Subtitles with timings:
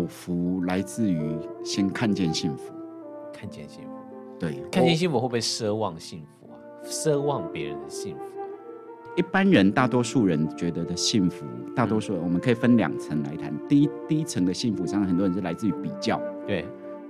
[0.00, 2.72] 有福来自于先看见幸福，
[3.32, 3.90] 看见幸福。
[4.38, 6.56] 对，看见幸福会不会奢望幸福啊？
[6.84, 8.22] 奢望别人的幸福。
[9.16, 11.44] 一般人，大多数人觉得的幸福，
[11.76, 13.52] 大多数人我们可以分两层来谈。
[13.68, 16.18] 第一，第一层的幸福，当然很多人是来自于比较。
[16.46, 16.66] 对。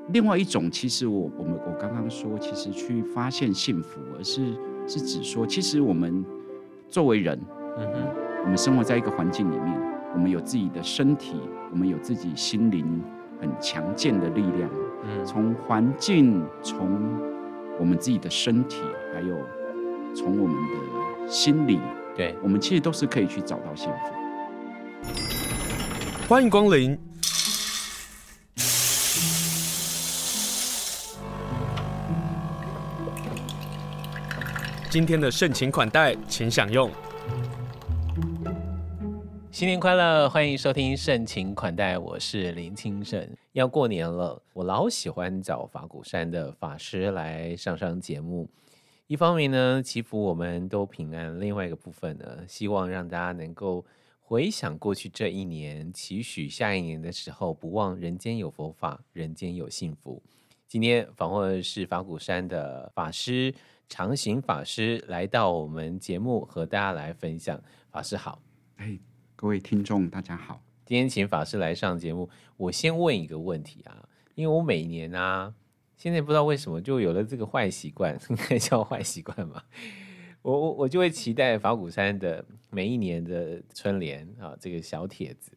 [0.09, 4.57] 另外一种，其实我我们我刚刚说，其实去发现幸福，而是
[4.89, 6.25] 是指说，其实我们
[6.89, 7.39] 作为人，
[7.79, 8.03] 嗯哼，
[8.43, 9.81] 我们生活在一个环境里面，
[10.13, 11.37] 我们有自己的身体，
[11.71, 13.03] 我们有自己心灵
[13.41, 14.71] 很强健的力量。
[15.05, 17.01] 嗯，从环境，从
[17.79, 18.83] 我们自己的身体，
[19.15, 19.37] 还有
[20.15, 21.01] 从我们的。
[21.29, 21.79] 心理，
[22.17, 25.07] 对，我们其实都是可以去找到幸福。
[26.29, 26.99] 欢迎光临。
[34.91, 36.91] 今天的盛情款待，请享用。
[39.61, 43.29] 新年快乐，欢迎收听盛情款待，我是林清盛。
[43.53, 48.49] 要过年了，我老喜欢找法鼓山的法师来上上节目。
[49.07, 53.85] 一方面呢，祈福我们都平安；另外一个部分呢，希望让大家能够
[54.23, 60.23] 回想过去这一年，期许下一年的时候，不忘人间有佛法，人间有幸福。
[60.67, 63.55] 今天访问的是法鼓山的法师
[63.91, 67.63] 常行法师，来到我们节目和大家来分享。
[67.91, 68.41] 法师好，
[68.77, 68.99] 哎，
[69.41, 70.61] 各位听众大家好。
[70.85, 75.55] 今天请法师来上节目，我先问一个问题啊，因为我每年啊。
[75.97, 79.65] 现在不知道为什么就有了这个坏习惯， 应该叫坏习惯吧？
[80.43, 85.53] 我我我就会期待法鼓山的每一年的春联啊，这个小帖子，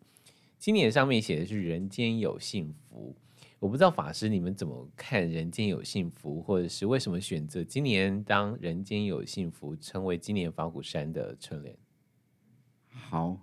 [0.57, 3.13] 今年上面写的是“人间有幸福”。
[3.59, 11.75] 我不知道法师你们怎么看“人间有幸福”，或者是为什么选择今年当“人间有幸福”成为今年法鼓山的春联？
[12.87, 13.37] 好，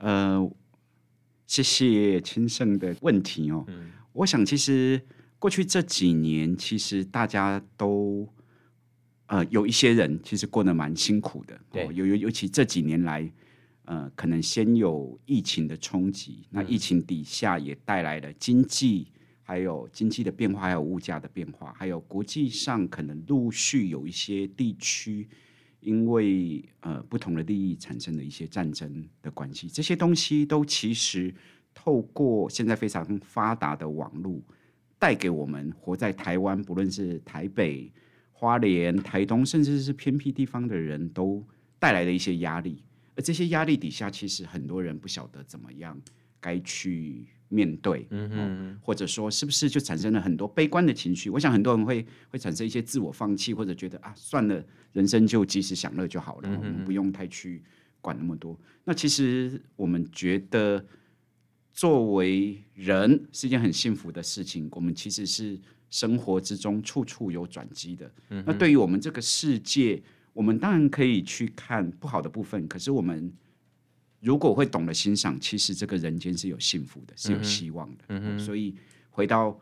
[0.00, 0.50] 呃，
[1.46, 3.64] 谢谢青盛的问题哦。
[3.68, 5.00] 嗯，我想其实。
[5.40, 8.28] 过去这几年，其实大家都，
[9.24, 11.58] 呃，有一些人其实过得蛮辛苦的。
[11.72, 13.32] 对，尤尤尤其这几年来，
[13.86, 19.06] 呃，可能先有疫情的冲击，嗯，那疫情底下也带来了经济，
[19.42, 25.26] 还有经济的变化，还有物价的变化，还有国际上可能陆续有一些地区
[25.80, 31.34] 因为呃不同的利益产生的一些战争的关系，这些东西都其实
[31.74, 34.40] 透过现在非常发达的网络。
[34.98, 37.90] 带给我们活在台湾，不论是台北、
[38.32, 41.42] 花莲、台东，甚至是偏僻地方的人都
[41.78, 42.84] 带来了一些压力。
[43.16, 45.98] 而这些压力底下，其实很多人不晓得怎么样
[46.38, 48.08] 该去面对，
[48.80, 51.28] 或者说是不是就产生了很多悲观的情绪？
[51.28, 57.62] 我想很多人会会产生一些自我放弃，或者觉得啊，算了，人生就及时享乐就好了，嗯，我们不用太去
[58.00, 58.58] 管那么多。
[58.84, 60.82] 那其实我们觉得。
[61.72, 65.56] 作为人是一件很幸福的事情，我们其实是
[65.88, 68.10] 生活之中处处有转机的。
[68.30, 68.42] 嗯。
[68.44, 73.32] 那对于我们这个世界，我们当然可以去看不好的部分，可是我们
[74.20, 78.04] 如果会懂得欣赏，其实这个人间是有幸福的，是有希望的。
[78.08, 78.38] 嗯。
[78.38, 78.74] 所以
[79.10, 79.58] 回到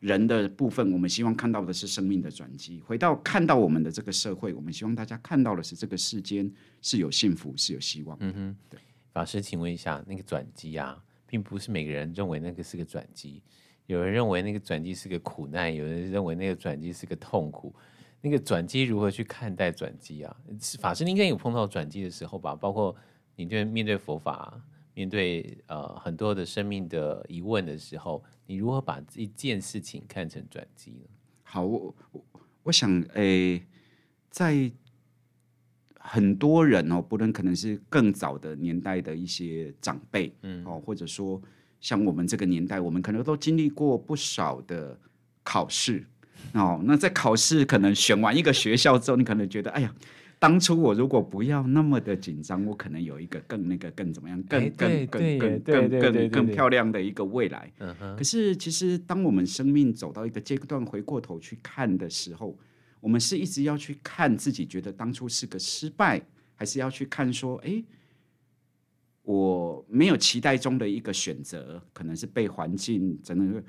[0.00, 6.50] 人的部分，我们希望看到的是生命的转机；回到看到我们的这个社会，我们希望大家看到的是这个世间
[6.82, 8.16] 是有幸福，是有希望。
[8.20, 8.80] 嗯哼，对。
[9.12, 11.02] 法师，请问一下，那个转机啊？
[11.26, 13.40] 并不是每个人认为那个是个转机，
[13.86, 17.72] 有人认为那个转机是个苦难，有人认为那个转机是个痛苦。
[18.20, 20.36] 那个转机如何去看待转机啊？
[20.80, 22.54] 法师，你应该有碰到转机的时候吧？
[22.56, 22.94] 包括
[23.40, 24.60] 你对面对佛法，
[24.92, 31.08] 面对呃很多的生命的疑问的时候，你如何把这一件事情看成转机呢？
[31.42, 32.24] 好，我我
[32.64, 33.66] 我想，诶、欸，
[34.30, 34.70] 在。
[36.02, 41.40] 很多人哦，不论可能是更早的年代的一些长辈，嗯，哦，或者说
[41.78, 44.98] 像我们这个年代，我们可能都经历过不少的
[45.44, 46.06] 考试
[46.54, 46.80] 哦。
[46.84, 49.94] 那在考试可能选完一个学校之后，你可能觉得，哎呀，
[50.40, 57.70] 当初我如果不要那么的紧张，我可能有一个更那个更怎么样，更更更更更更更漂亮的一个未来。
[58.16, 62.58] 可是其实，当我们生命走到一个阶段，回过头去看的时候，
[63.00, 66.22] 我们是一直要去看自己，觉得当初是个失败，
[66.54, 67.84] 还是要去看说，哎，
[69.20, 73.62] 我没有期待中的一个选择，可能是被环境真的，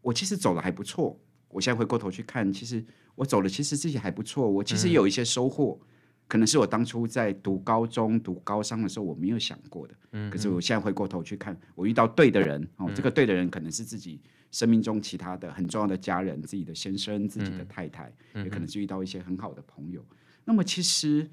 [0.00, 1.20] 我其实走的还不错。
[1.48, 2.82] 我现在回过头去看，其实
[3.14, 5.86] 我走的其实自己还不错，我其实有一些收获，嗯、
[6.28, 9.94] 可能是我当初在读高中、读高三的时候我没有想过的。
[10.12, 14.20] 嗯，可是我现在回过头去看，我遇到对的人，哦，这个对的人可能是自己。
[14.52, 20.00] 生命中其他的很重要的家人，自己的先生、自己的太太，嗯、也可能是遇到一些很好的朋友。
[20.00, 21.28] 嗯、那么，其实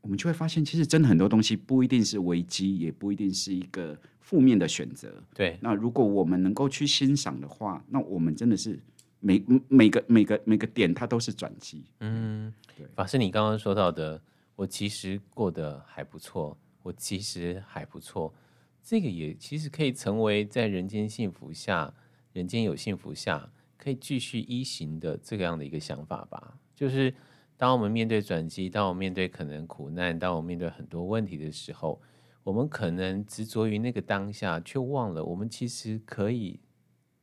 [0.00, 5.22] 我们就会发现，其实真的很多东西不一定是危机，也不一定是一个负面的选择。
[5.34, 8.80] 对，那如果我们能够去欣赏的话，那我们真的是
[9.20, 11.84] 每每个每个每个点，它都是转机。
[12.00, 12.86] 嗯，对。
[12.94, 14.20] 法师，你刚刚说到的，
[14.56, 18.34] 我其实过得还不错，我其实还不错，
[18.82, 21.94] 这个也其实可以成为在人间幸福下，
[22.32, 26.58] 人间有幸福下，可以继续依行的这样的一个想法吧。
[26.74, 27.14] 就是
[27.56, 32.00] 当我们面对转机，当我们面对可能苦难，当我们面对很多问题的时候。
[32.42, 36.58] 我们可能执着于那个当下，却忘了我们其实可以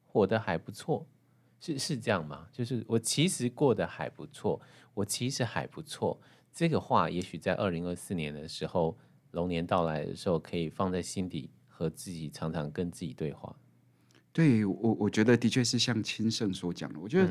[0.05, 1.07] 活得还不错，
[1.59, 2.47] 是是这样吗？
[2.51, 4.61] 就是我其实过得还不错，
[4.93, 6.19] 我其实还不错。
[6.53, 8.97] 这个话也许在二零二四年的时候，
[9.31, 13.55] 龙年到来的时候，可以放在心底，和自己常常跟自己对话。
[14.31, 16.99] 对我，我觉得的确是像钦胜所讲的。
[16.99, 17.27] 我觉得，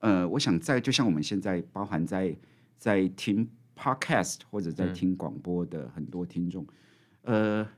[0.00, 2.34] 嗯、呃，我想在就像我们现在包含在
[2.78, 6.66] 在听 podcast 或者在听广播的很多听众。
[7.24, 7.68] 嗯呃，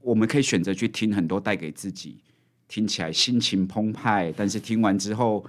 [0.00, 2.22] 我们可以选择去听很多带给自己
[2.68, 5.44] 听起来心情澎湃，但是听完之后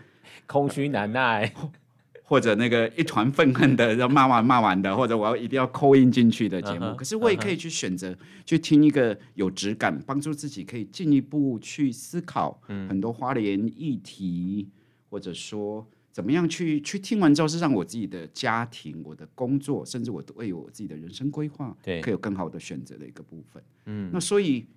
[0.46, 1.54] 空虚难耐，
[2.24, 6.86] 或者那个一团愤恨的要骂完骂完的，或者我要一定要 call in 进去的节目。
[6.86, 8.16] Uh -huh, 可是我也可以去选择
[8.46, 14.70] 去听一个有质感，帮助自己可以进一步去思考很多花莲议题，
[15.10, 15.88] 或者说。
[16.14, 23.64] 怎么样去去听完之后，是让我自己的家庭、我的工作，甚至我为我自己的人生规划，对，可以有更好的选择的一个部分。
[23.88, 24.68] 嗯，那所以，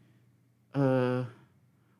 [0.72, 1.26] 呃，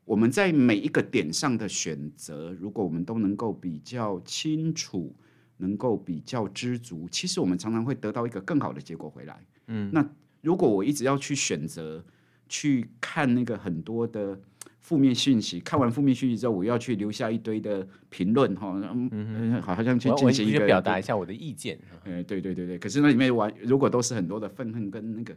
[0.06, 5.14] 我们在每一个点上的选择，如果我们都能够比较清楚，
[5.58, 9.38] 能够比较知足，其实我们常常会得到一个更好的结果回来。
[9.66, 10.08] 嗯，那
[10.40, 12.02] 如果我一直要去选择
[12.48, 14.40] 去看那个很多的。
[14.86, 18.72] 负面讯息，看完负面讯息之后，我要去留下一堆的评论哈，
[19.10, 21.76] 嗯，好像去进行一个表达一下我的意见。
[22.04, 22.78] 嗯，对对对对。
[22.78, 25.36] 可是那里面完，如果都是很多的愤恨跟那个，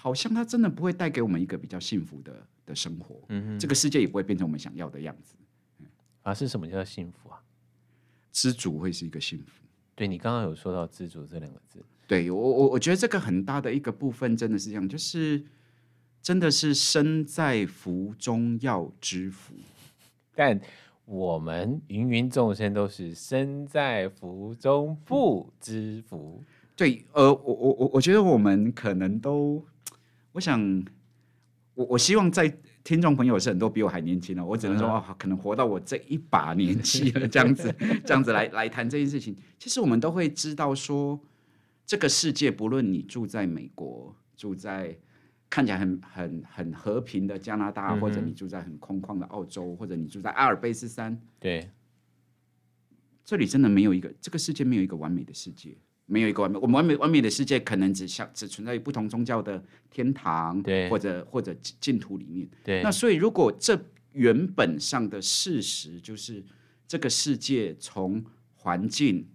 [0.00, 3.20] 好像它真的不会带给我们一个比较幸福的的生活。
[3.28, 5.36] 嗯，这个世界也不会变成我们想要的样子。
[6.22, 7.42] 啊，是什么叫幸福啊？
[8.32, 9.64] 知足会是一个幸福。
[9.94, 15.44] 对，你刚刚有说到知足这两个字，对我我我觉得这个很大的一个部分真的是这样，就是。
[16.20, 19.54] 真的是身在福中要知福，
[20.34, 20.60] 但
[21.04, 26.44] 我们芸芸众生都是身在福中不知福。
[26.76, 29.64] 对，呃，我我我我觉得我们可能都，
[30.38, 30.84] 我想，
[31.74, 32.48] 我我希望在
[32.84, 37.74] 听众朋友是很多比我还年轻的，我只能说哦，可能活到我这一把年纪了，这样子
[38.04, 39.36] 这样子来来谈这件事情。
[39.58, 41.18] 其实我们都会知道说，
[41.84, 44.96] 这个世界不论你住在美国，住在。
[45.50, 51.70] 看起来很很很和平的加拿大，或者你住在很空旷的澳洲，或者你住在阿尔卑斯山，对，
[53.24, 55.74] 这里真的没有一个，这个世界没有一个完美的世界，
[56.08, 56.58] 没有一个完美。
[56.58, 62.48] 我们完美完美的世界可能只像只存在于不同宗教的天堂，对，或者或者净土里面。
[62.64, 63.80] 对，那所以如果这
[64.12, 66.44] 原本上的事实就是
[66.88, 68.24] 这个世界从
[68.54, 69.28] 环境，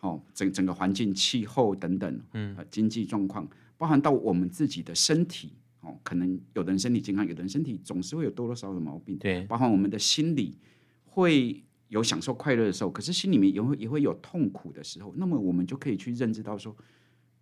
[0.00, 3.46] 哦，整整个环境、气候等等，嗯，经济状况。
[3.76, 9.18] 包含到我们自己的身体哦，可能有的人身体健康，有的人身体总是会有多多少少的毛病。
[9.18, 10.56] 对，包含我们的心理
[11.04, 15.14] 会有享受快乐的时候，可是心里面也会也会有痛苦的时候。
[15.16, 16.76] 那么我们就可以去认知到说，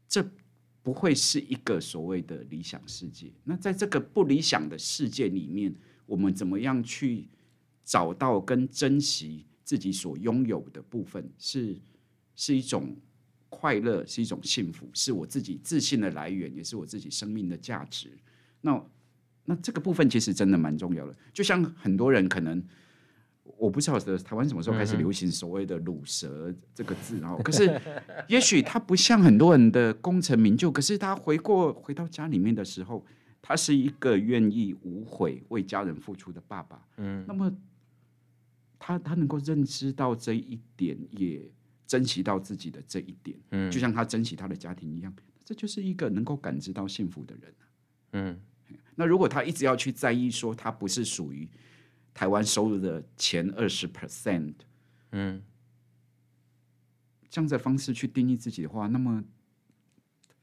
[0.08, 0.24] 这
[0.82, 3.32] 不会是一个所谓的理想世界。
[3.44, 5.74] 那在这个不理想的世界里面，
[6.06, 7.28] 我们怎么样去
[7.84, 11.76] 找到跟珍惜自己所拥有的部分，是
[12.34, 12.96] 是一种。
[13.56, 18.10] 快乐是一种幸福，是我自己自信的来源，也是我自己生命的价值。
[18.62, 18.84] 那
[19.44, 21.16] 那这个部分其实真的蛮重要的。
[21.32, 22.60] 就像很多人可能，
[23.58, 27.80] 我不知道的台湾什么时候开始流行所谓的“卤蛇”这个字，然后可是
[28.28, 33.04] 也许他不像很多人的功成名就，可是他回过回到家里面的时候，
[33.40, 36.80] 他是一个愿意无悔为家人付出的爸爸。
[36.96, 37.52] 嗯，那么
[38.78, 41.50] 他他能够认知到这一点也。
[41.86, 47.54] 珍惜到自己的这一点，嗯，就像他珍惜他的家庭一样，这就是一个能够感知到幸福的人，
[48.14, 48.40] 嗯。
[48.94, 51.46] 那如果他一直要去在意说他不是属于
[52.14, 54.54] 台湾收入的前二十 percent，
[55.12, 55.42] 嗯，
[57.28, 59.22] 这样的方式去定义自己的话，那么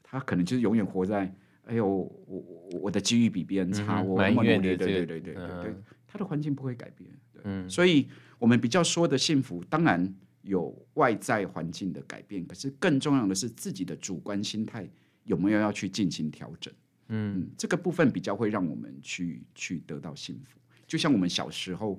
[0.02, 5.74] 他可能就是永远活在哎呦，我我我的机遇比别人差，嗯、我那么努力，对对对对对
[6.06, 10.14] 他的环境不会改变，对，嗯，所以我们比较说的幸福，当然。
[10.44, 14.90] 有外在环境的改变，可是更重要的是自己的主观心态
[15.22, 16.74] 有没有要去进行调整。
[17.06, 20.58] 嗯，嗯，这个部分比较会让我们去去得到幸福。
[20.92, 21.98] 就像我们小时候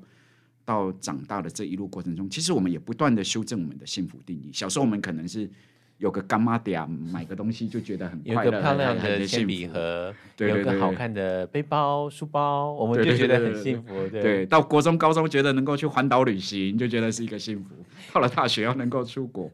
[0.64, 4.52] 到长大的这一路过程中，其实我们也不断的修正我们的幸福定义。
[4.54, 5.50] 小时候我们可能是
[5.98, 14.08] 有个干妈嗲买个东西就觉得很快乐，有个漂亮的铅笔盒，对对对对，有个好看的背包、书包，我们就觉得很幸福。
[14.10, 17.74] 对，到国中、高中觉得能够去环岛旅行，就觉得是一个幸福。
[18.14, 19.50] 到了大学要能够出国，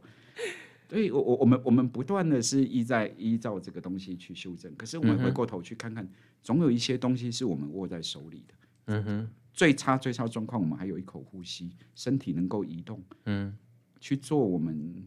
[0.90, 4.70] 所以我我我们我们不断的是依在依照这个东西去修正。
[4.76, 6.10] 可是我们回过头去看看，嗯、
[6.44, 8.54] 总有一些东西是我们握在手里的。
[8.90, 9.30] 嗯哼。
[9.52, 13.58] 最差最差状况，我们还有一口呼吸，身体能够移动，嗯，
[14.00, 15.06] 去做我们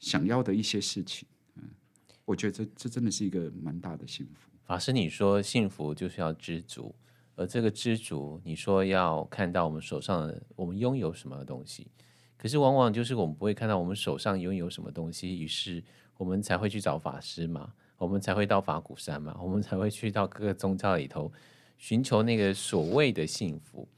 [0.00, 1.62] 想要的一些事情，嗯，
[2.24, 4.50] 我觉得这这真的是一个蛮大的幸福。
[4.64, 6.92] 法师，你说幸福就是要知足，
[7.36, 11.86] 而这个知足，你说要看到我们手上的我们拥有什么东西，
[12.36, 15.80] 可是往往就是我们不会看到我们手上拥有什么东西，于是
[16.16, 21.32] 我们才会去找法师嘛，我们才会到法鼓山嘛，我们才会去到各个宗教里头。
[21.78, 23.88] 寻求那个所谓的幸福，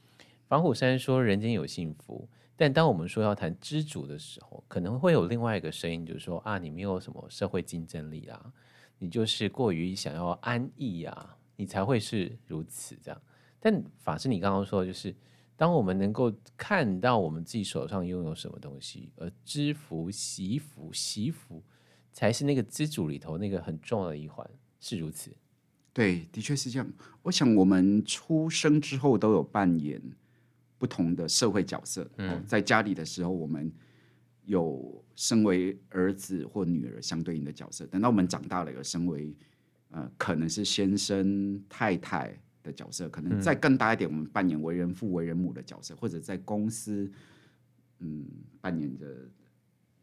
[0.47, 8.53] 法鼓山说人间有幸福，但当我们说要谈知足的时候，可能会有另外一个声音，就是说啊，你没有什么社会竞争力啊，
[8.99, 13.21] 你就是过于想要安逸啊，你才会是如此这样。
[13.59, 15.15] 但法师，你刚刚说就是，
[15.57, 21.63] 当我们能够看到我们自己手上拥有什么东西，而知福、惜福、惜福，
[22.11, 24.47] 才是那个知足里头那个很重要的一环，
[24.79, 25.35] 是如此。
[25.93, 26.89] 对，的确是这样。
[27.21, 30.01] 我想，我们出生之后都有扮演
[30.77, 32.09] 不同的社会角色。
[32.15, 33.69] 嗯，在家里的时候，我们
[34.45, 37.85] 有身为儿子或女儿相对应的角色。
[37.87, 39.35] 等到我们长大了，有身为
[39.89, 43.09] 呃，可能是先生、太太的角色。
[43.09, 47.11] 可能再更大一点，我们扮演为人父、为人母的角色，或者在公司，
[47.99, 48.25] 嗯，
[48.61, 49.05] 扮演着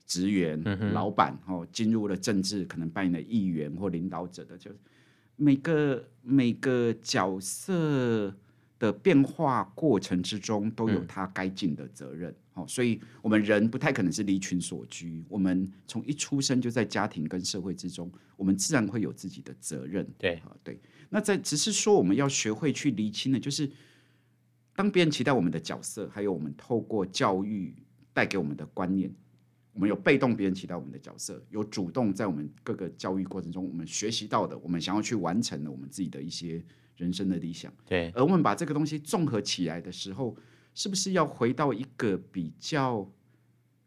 [0.04, 1.35] 职员、嗯、老板。
[1.47, 4.71] 哦，进入了政治，可能扮演了议员或领导者的就。
[5.38, 8.35] 每个每个角色
[8.78, 12.35] 的变化过程之中，都有他该尽的责任。
[12.52, 15.25] 好、嗯，所以我们人不太可能是离群所居。
[15.28, 20.04] 我们从一出生就在家庭跟社会之中，我们自然会有自己的责任。
[20.18, 20.78] 对啊，对。
[21.09, 23.71] 那在只是说，我们要学会去厘清的，就是
[24.75, 27.75] 当别人期待我们的角色，还有我们透过教育
[28.12, 29.14] 带给我们的观念。
[29.78, 36.61] 我们有被动别人期待我们的角色，有主动在我们各个教育过程中，我们学习到的，我们想要去完成的，我们自己的一些
[36.97, 37.73] 人生的理想。
[37.87, 40.37] 对，而我们把这个东西综合起来的时候，
[40.75, 43.08] 是不是要回到一个比较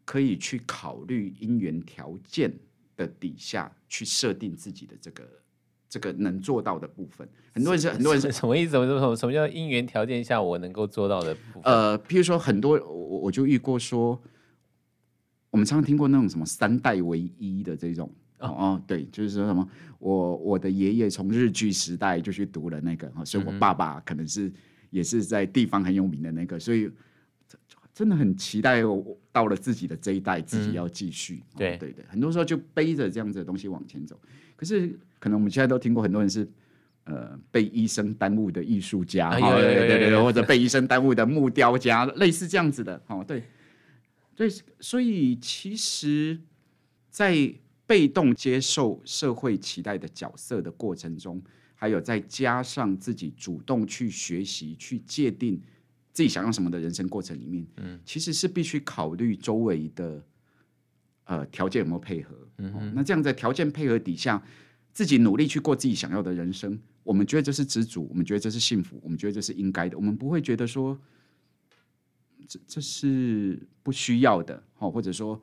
[0.06, 2.50] 可以去考虑因缘条件
[2.96, 5.28] 的底下去设定自己的这个
[5.90, 7.28] 这个能做到的部分？
[7.52, 8.70] 很多人是，是很多人是什么意思？
[8.70, 11.64] 什么什么什么叫因缘条件下我能够做到的部分？
[11.64, 14.18] 呃，譬如说很多我我就遇过说。
[15.52, 19.68] 我们常常听过那种什么三代为一的这种哦，哦，对，就是说什么
[19.98, 24.50] 我我的爷爷从日剧时代就去读了那个，所以我爸爸可能是
[24.88, 26.90] 也是在地方很有名的那个，所以
[27.92, 28.82] 真的很期待
[29.30, 31.42] 到了自己的这一代，自己要继续。
[31.54, 34.18] 嗯、对对对，很多时候就背着这样子的东西往前走。
[34.56, 36.48] 可是可能我们现在都听过很多人是
[37.04, 43.42] 呃被医生耽误的艺术家，对对对对，或者被医生耽误的木雕家，类似这样子的，哦，对。
[44.34, 44.48] 对，
[44.80, 46.40] 所以其实，
[47.10, 47.54] 在
[47.86, 51.42] 被动接受社会期待的角色的过程中，
[51.74, 55.60] 还有再加上自己主动去学习、去界定
[56.12, 60.24] 自己想要什么的人生过程里面，嗯，其实是必须考虑周围的
[61.24, 62.34] 呃条件有没有配合。
[62.94, 64.42] 那这样在条件配合底下，
[64.92, 70.98] 自己努力去过自己想要的人生，我们觉得这是知足，我们觉得这是幸福，我们觉得这是应该的，我们不会觉得说。
[72.48, 75.40] 这这是不需要的，或者说，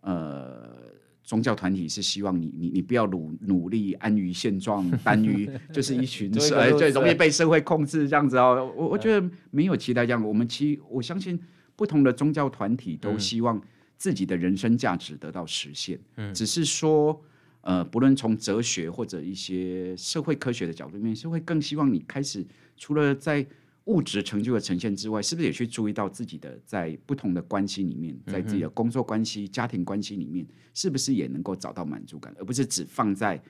[0.00, 8.72] 呃，宗教团体是希望你你你不要努努力安于现状，安于 就是一群社最容易被社会控制这样子哦。
[8.76, 11.38] 我我觉得没有期待这样，我们其我相信
[11.76, 13.62] 不同的宗教团体都希望
[13.96, 17.22] 自己的人生价值得到实现，嗯，只是说，
[17.60, 22.44] 呃，不论从哲学或者一些社会科学的角度面，是会更希望你开始
[22.76, 23.46] 除了在。
[23.86, 33.42] 物质成就的呈现之外，是不是也去注意到自己的在不同的关系里面，在自己的工作关系、家庭关系里面，是不是也能够找到满足感，而不是只放在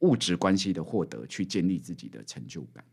[0.00, 2.84] 物质关系的获得去建立自己的成就感？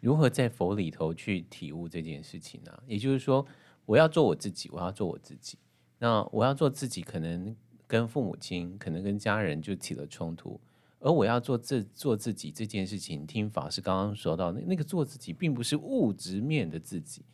[0.00, 2.82] 如何在佛里头去体悟这件事情呢？
[2.86, 3.46] 也就是说，
[3.84, 5.58] 我要做我自己，我要做我自己。
[5.98, 7.54] 那我要做自己，可能
[7.86, 10.60] 跟父母亲，可能跟家人就起了冲突。
[11.02, 17.24] 而我要做自做自己这件事情，听法师刚刚说到，那那个做自己，并不是物质面的自己，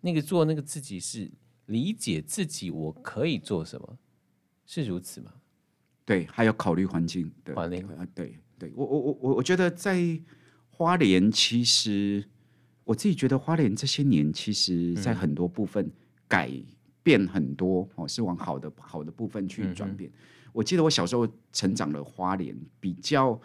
[0.00, 1.30] 那个做那个自己是
[1.66, 3.98] 理解自己，我可以做什么，
[4.66, 5.32] 是如此吗？
[6.04, 10.20] 对，还有考虑环境，对，环境啊，对对，我我我我我觉得在
[10.68, 12.22] 花莲，其实
[12.82, 15.88] 我自己觉得花莲这些年，其实在很多部分
[16.26, 16.50] 改
[17.02, 20.10] 变很多哦，是往好的好的部分去转变。
[20.10, 23.38] 嗯、我记得我小时候成长的花莲，比较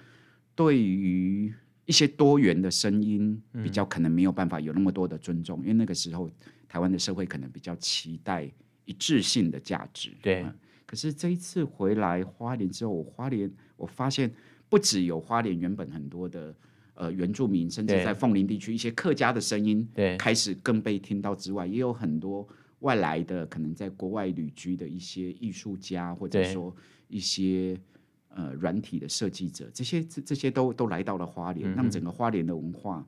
[0.55, 1.51] 对于
[1.85, 6.29] 一些多元的声音，比较可能没有办法有那么多的尊重，嗯、因为那个时候
[6.67, 8.49] 台湾的社会可能比较期待
[8.85, 10.11] 一致性的价值。
[10.21, 10.53] 对、嗯，
[10.85, 14.31] 可是这一次回来花莲之后，我花莲我发现
[14.69, 16.55] 不只有花莲原本很多的。
[16.95, 22.45] 呃，原住民甚至在凤林地区一些客家的声音，对，开始更被听到之外，也有很多
[22.79, 26.75] 外来的，可能在国外旅居的一些艺术家，或者说
[27.07, 27.79] 一些
[28.29, 33.05] 呃软体的设计者，这些这这些都都来到了花莲，让整个花莲的文化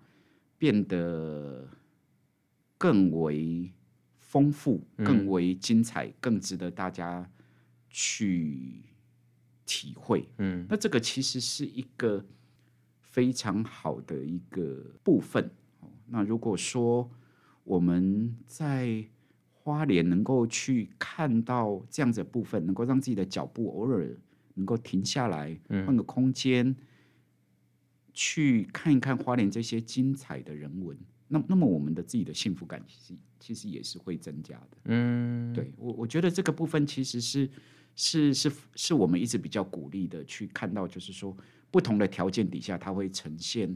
[0.57, 1.67] 变得
[2.77, 3.71] 更为
[4.17, 7.29] 丰富、更为精彩、更值得大家
[7.89, 8.83] 去
[9.65, 10.27] 体会。
[10.37, 12.25] 嗯，那这个其实是一个。
[13.13, 15.51] 非常好的一个部分。
[16.07, 17.11] 那如果说
[17.65, 19.05] 我们在
[19.63, 24.17] 花莲能够去看到这样子的部分，能够让自己的脚步偶尔
[24.55, 26.75] 能够停下来，换个空间，嗯、
[28.13, 34.77] 去看一看花莲这些精彩的人文，那那么我们的自己的幸福感其实其实也是会增加的。
[34.85, 37.49] 嗯，对我我觉得这个部分其实是
[37.95, 41.35] 是是是我们一直比较鼓励的，去看到就是说。
[41.73, 43.73] 不同的条件底下，它会呈现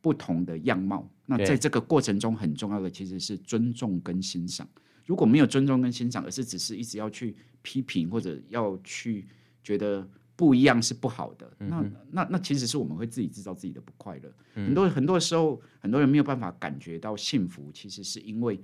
[0.00, 1.08] 不同的样貌。
[1.24, 4.68] 那在这个过程中，很重要的其实是尊重跟欣赏。
[5.04, 9.26] 如果没有尊重跟欣赏，而是只是一直要去批评或者要去
[9.62, 14.32] 觉得不一样是不好的，嗯、那那那其实是我们会自己制造自己的不快乐。
[14.54, 18.60] 嗯、很多很多时候，很多人没有办法感觉到幸福，其实是因为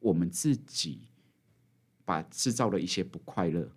[0.00, 1.00] 我们自己
[2.04, 3.70] 把制造了一些不快乐。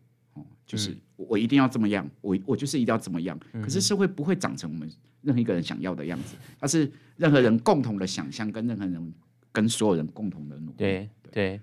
[0.66, 3.39] 就是我一定要这么样，我我就是一定要怎么样。
[3.61, 9.13] 可是社会不会长成我们任何一个人想要的样子，它是任何人共同的想象，跟任何人
[9.51, 10.77] 跟所有人共同的努力。
[10.77, 11.61] 对对对。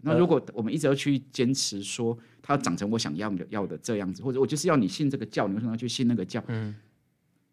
[0.00, 6.42] 那如果我们一直要去坚持说，它要长成我想要的要的这样子，或者我就是要你信这个教，你为什么要去信那个教？
[6.48, 6.74] 嗯，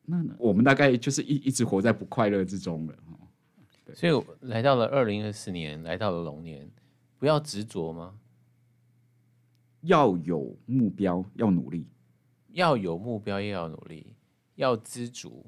[0.05, 2.95] 那我们大概就是一一直活在不快乐之中了。
[3.93, 6.69] 所以来到了二零二四年，来到了龙年，
[7.17, 8.13] 不要执着吗？
[9.81, 11.83] 要有目标，要努力；
[12.49, 14.13] 要有目标，又要努力；
[14.55, 15.45] 要知足，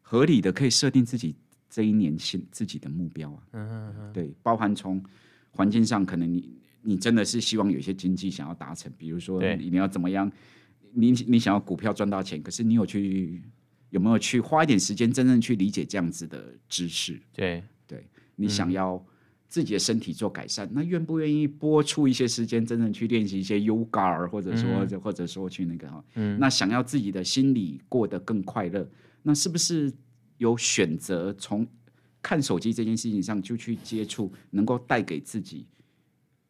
[0.00, 1.34] 合理的可以设定自己
[1.68, 3.42] 这一年新自己的目标啊。
[3.52, 5.04] 嗯嗯嗯，对，包含从
[5.52, 10.30] 环境上，可能你你真的是希望有一些经济想要达成，比如说你要怎么样，
[10.92, 13.40] 你你想要股票赚到钱，可是你有去
[13.90, 17.20] 有没有去花一点时间真正去理解这样子的知识？
[17.32, 17.62] 对。
[17.86, 18.94] 对，你想要。
[18.94, 19.04] 嗯。
[19.52, 28.88] 自己的身体做改善，那愿不愿意拨出一些时间，真正去练习一些 yoga，或者说，嗯、或者说去那个哈，嗯、那想要自己的心理过得更快乐，
[29.22, 29.92] 那是不是
[30.38, 31.66] 有选择从
[32.22, 35.66] 看手机这件事情上就去接触，能够带给自己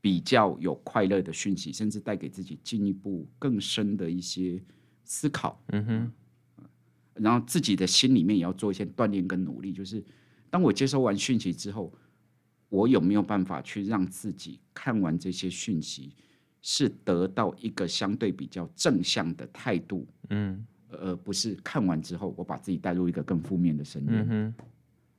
[0.01, 4.63] 比较有快乐的讯息，甚至带给自己进一步更深的一些
[5.05, 5.61] 思考？
[5.69, 6.13] 嗯哼，
[7.15, 10.05] 然后自己的心里面也要做一些锻炼跟努力，就是
[10.51, 11.93] 当我接收完讯息之后。
[12.73, 16.17] 我有没有办法去让自己看完这些讯息，
[16.63, 20.07] 是得到一个相对比较正向的态度？
[20.31, 24.09] 嗯，而不是看完之后我把自己带入一个更负面的声音。
[24.11, 24.55] 嗯哼，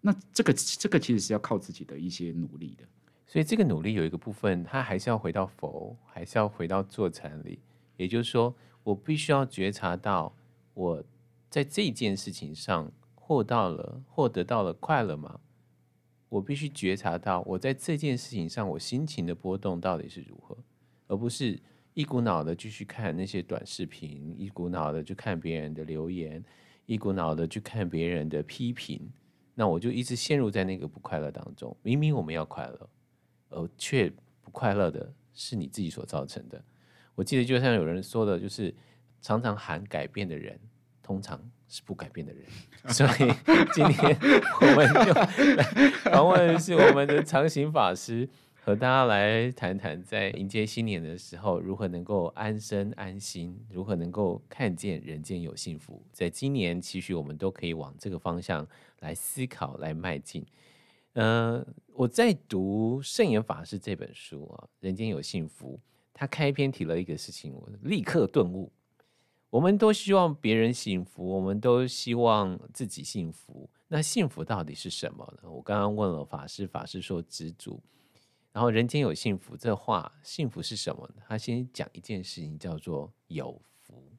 [0.06, 2.84] 那这个这个其实是要靠自己的一些努力的。
[3.26, 7.60] 所以这个努力有一个部分，它还是要回到佛，还是要回到坐禅里。
[7.96, 10.36] 也就是说，我必须要觉察到
[10.74, 11.02] 我
[11.50, 15.39] 在这件事情上获到了、获得到了快乐吗？
[16.28, 20.58] 我必须觉察到，我在这件事情上，我心情的波动到底是如何，
[21.08, 21.58] 而不是
[21.94, 26.44] 一股脑的继续看那些短视频，一股脑的去看别人的留言，
[26.88, 29.12] 一股脑的去看别人的批评，
[29.56, 31.76] 那我就一直陷入在那个不快乐当中。
[31.82, 32.89] 明明我们要快乐，
[33.50, 34.12] 而却
[34.42, 36.63] 不快乐的是你自己所造成的。
[37.16, 38.74] 我记得就像有人说的，就是
[39.22, 40.60] 常常喊改变的人，
[41.02, 42.44] 通常是不改变的人，
[42.92, 43.32] 所以
[43.74, 44.18] 今天
[44.62, 48.28] 我们就来访问的是我们的长行法师，
[48.65, 56.02] 和大家来谈谈，在迎接新年的时候，如何能够安身安心，如何能够看见人间有幸福。
[56.13, 58.65] 在今年，其实我们都可以往这个方向
[59.02, 60.45] 来思考、来迈进。
[61.15, 65.73] 嗯、我在读圣严法师这本书啊，《人间有幸福》，
[66.13, 68.71] 他开篇提了一个事情，我立刻顿悟。
[69.49, 73.69] 我们都希望别人幸福，我们都希望自己幸福。
[73.89, 75.52] 那幸福到底是什么呢？
[75.52, 77.84] 我刚刚问了法师，法师说知足。
[78.54, 81.24] 然后人间有幸福，这话幸福是什么呢？
[81.28, 84.13] 他先讲一件事情，叫做有福。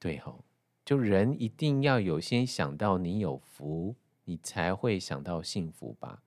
[0.00, 0.44] 对吼，
[0.84, 6.22] 就人一定要有先想到你有福，你才会想到幸福吧？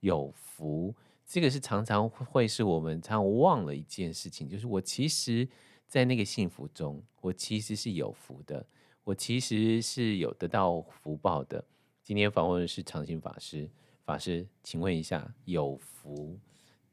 [0.00, 0.94] 有福
[1.26, 5.48] 这个是常常会是我们常常忘了一件事情，就是我其实，
[5.86, 8.64] 在那个幸福中，我其实是有福的，
[9.02, 11.64] 我其实是有得到福报的。
[12.02, 13.68] 今天访问的是长兴法师，
[14.08, 16.40] 法师，请问一下，有福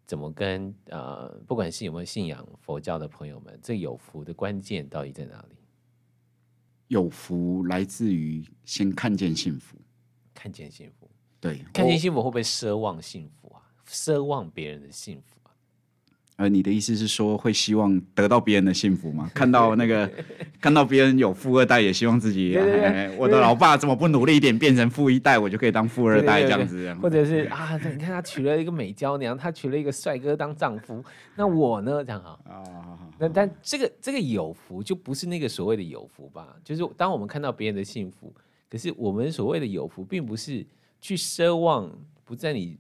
[0.05, 5.55] 怎么跟呃，不管是有没有信仰佛教的朋友们，这有福的关键到底在哪里？
[6.89, 9.77] 有福来自于先看见幸福，
[10.33, 11.09] 看见幸福。
[11.39, 13.63] 对，看见幸福会不会奢望幸福啊？
[13.87, 15.44] 奢望别人的幸福啊？
[16.37, 19.29] 呃，你的意思是说会希望得到别人的幸福吗？
[19.33, 20.09] 看到那个，
[20.59, 22.57] 看到别人有富二代，也希望自己，
[23.17, 26.93] 我的老爸怎么不努力一点，变成富一代，我就可以当富二代这样子。
[27.01, 31.03] 或者是啊，你看他娶了一个美娇娘，他娶了一个帅哥当丈夫，
[31.35, 32.03] 那我呢？
[32.03, 32.99] 这样好啊。
[33.17, 36.55] 那但这个这个有福就不是那个所谓的有福吧？
[36.63, 38.33] 就是当我们看到别人的幸福，
[38.69, 40.65] 可是我们所谓的有福，并不是。
[41.01, 41.91] 去奢望
[42.23, 42.79] 不在你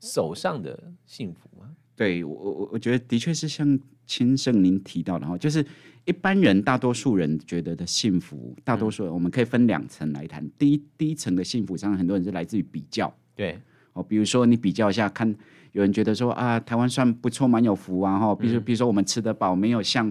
[0.00, 1.68] 手上的幸福吗？
[1.98, 5.62] 对我，我我觉得的确是像清圣您提到的哈，就是
[6.04, 10.48] 一般人大多数人觉得的幸福，大多数人我们可以分两层来谈。
[10.56, 13.58] 第一，第一层的幸福，上很多人是来自于比较，对。
[13.94, 15.28] 哦，比如说你比较一下，看
[15.72, 20.10] 有人觉得说啊，台湾算不错，蛮有福啊哈，比如比如说我们吃得饱，没有像。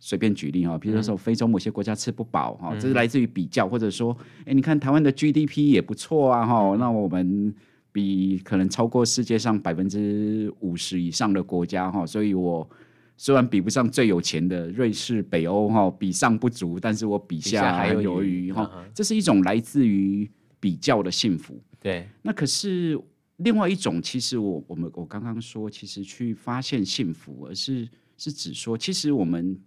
[0.00, 7.52] 随便举例哈，比如说非洲某些国家吃不饱哈，这是来自于比较，或者说，哎，你看台湾的 GDP 也不错啊哈，那我们
[7.92, 12.68] 比可能超过世界上百分之五十以上的国家哈，所以我
[13.16, 21.60] 虽然比不上最有钱的瑞士、北欧哈，比上不足，但是我比下还有余哈，这是一种来自于比较的幸福。
[21.80, 23.00] 对，那可是
[23.36, 29.58] 另外一种，其实我我们我刚刚说，其实去发现幸福，而是是指说，其实我们。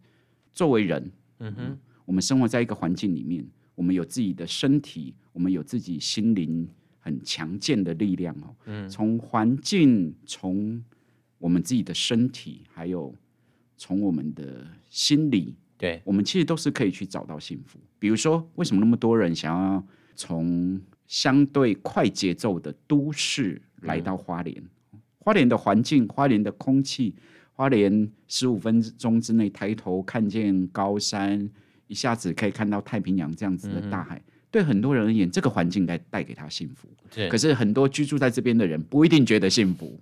[0.53, 3.41] 作为人，嗯哼，我们生活在一个环境里面，
[3.73, 6.67] 我们有自己的身体，我们有自己心灵
[7.01, 8.55] 很强健的力量哦。
[8.65, 10.81] 嗯，从环境，从
[11.37, 13.13] 我们自己的身体，还有
[13.75, 17.77] 从我们的心理，对，我们其实都是可以去找到幸福。
[17.99, 19.83] 比如说，为什么那么多人想要
[20.15, 24.55] 从相对快节奏的都市来到花莲？
[24.93, 27.15] 嗯，花莲的环境，花莲的空气。
[27.53, 31.47] 花莲十五分钟之内抬头看见高山，
[31.85, 34.17] 一下子可以看到太平洋这样子的大海。
[34.17, 36.87] 嗯、对很多人而言，这个环境该带给他幸福。
[37.09, 39.99] 对可是很多居住在这边的人不一定觉得幸福。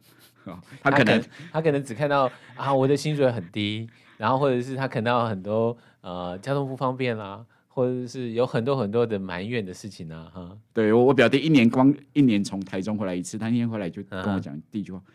[0.82, 10.32] 他可能他可，能只看到啊，我的薪水很低，然后或者是他看到很多呃交通不方便啦、啊，或者是有很多很多的埋怨的事情啊。
[10.34, 15.00] 哈，对我我表弟一年光一年从台中回来一次，他那天回来就跟我讲第一句话。
[15.06, 15.14] 嗯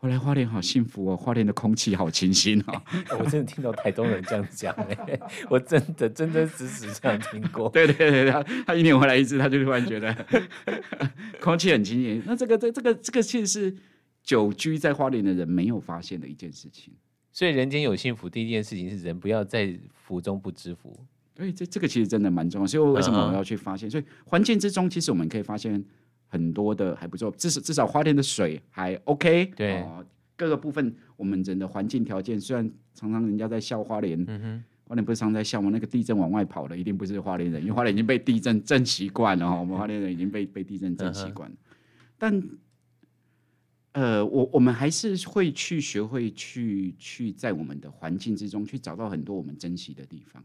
[0.00, 2.82] 后来花莲好幸福哦，花莲的空气好清新哦。
[3.18, 7.68] 我真的听到台东人这样讲哎，我真的真真实实这样听过。
[7.74, 10.14] 对对对，他他一年回来一次，他就突然觉得
[11.42, 12.22] 空气很清新。
[12.24, 13.76] 那这个这这个这个其实是
[14.22, 16.94] 久居在花莲的人没有发现的一件事情。
[17.32, 20.96] 所以人间有幸福，第一件事情是人不要在福中不知福。
[21.34, 22.66] 对，这这个其实真的蛮重要。
[22.68, 23.90] 所以为什么我要去发现？
[23.90, 25.84] 所以环境之中，其实我们可以发现。
[26.28, 29.46] 很多的还不错，至少至少花莲的水还 OK。
[29.56, 30.04] 对、哦，
[30.36, 35.70] 各个部分我们人的环境条件，虽然常常人家在笑花莲，嗯、哼花莲不是常在笑吗？
[35.72, 39.58] 那个地震往外跑的一定不是花莲人，因为花莲已经被地震震习惯了哈。
[39.58, 41.56] 我们 花莲人已经被被地震震习惯了。
[42.18, 42.42] 但
[43.92, 50.42] 呃，我我们还是会去学会去去在我们的环境之中去找到很多我们珍惜的地方。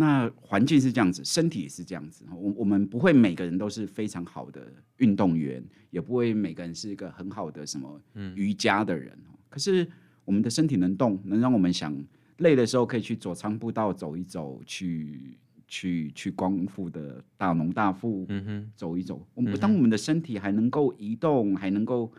[0.00, 2.24] 那环境是这样子，身体也是这样子。
[2.30, 8.00] 我我们不会每个人都是非常好的运动员，也不会每个人是一个很好的什么
[8.36, 9.12] 瑜伽的人。
[9.28, 9.84] 嗯、可是
[10.24, 11.92] 我们的身体能动，能让我们想
[12.36, 19.26] 累的时候可以去左仓步道走一走，去去去光复的大农大富，嗯哼，走一走。
[19.34, 22.12] 我们当我们的身体还能够移动，还能够